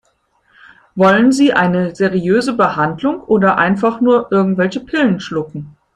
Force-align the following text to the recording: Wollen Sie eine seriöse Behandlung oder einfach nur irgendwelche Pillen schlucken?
Wollen 0.95 1.31
Sie 1.31 1.53
eine 1.53 1.93
seriöse 1.93 2.53
Behandlung 2.53 3.19
oder 3.21 3.59
einfach 3.59 4.01
nur 4.01 4.31
irgendwelche 4.31 4.79
Pillen 4.79 5.19
schlucken? 5.19 5.77